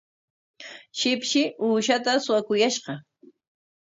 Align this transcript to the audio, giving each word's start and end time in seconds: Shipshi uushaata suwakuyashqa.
Shipshi 0.97 1.41
uushaata 1.65 2.11
suwakuyashqa. 2.23 2.93